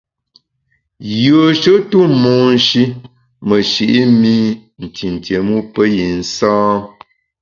Yùeshe 1.23 1.73
tu 1.89 1.99
monshi 2.23 2.81
meshi’ 3.47 3.87
mi 4.19 4.35
ntintié 4.83 5.37
mu 5.47 5.57
pe 5.73 5.83
yi 5.95 6.05
nsâ. 6.19 6.53